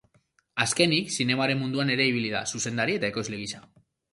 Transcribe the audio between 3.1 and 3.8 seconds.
ekoizle gisa.